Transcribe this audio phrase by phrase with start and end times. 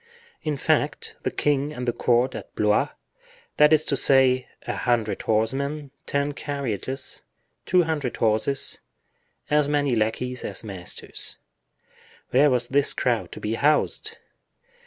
[0.41, 2.89] In fact, the king and the court at Blois,
[3.57, 7.21] that is to say, a hundred horsemen, ten carriages,
[7.67, 8.79] two hundred horses,
[9.51, 14.17] as many lackeys as masters—where was this crowd to be housed?